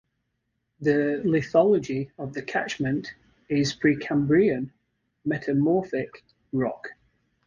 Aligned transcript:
The 0.79 1.21
lithology 1.23 2.09
of 2.17 2.33
the 2.33 2.41
catchment 2.41 3.13
is 3.49 3.75
Precambrian 3.75 4.71
metamorphic 5.25 6.23
rock. 6.51 6.87